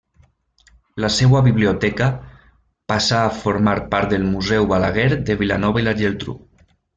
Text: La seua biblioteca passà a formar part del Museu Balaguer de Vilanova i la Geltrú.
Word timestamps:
La 1.03 1.09
seua 1.17 1.41
biblioteca 1.47 2.07
passà 2.93 3.19
a 3.27 3.35
formar 3.43 3.75
part 3.93 4.11
del 4.15 4.27
Museu 4.31 4.67
Balaguer 4.73 5.07
de 5.31 5.37
Vilanova 5.45 5.85
i 5.85 5.87
la 5.91 5.95
Geltrú. 6.03 6.37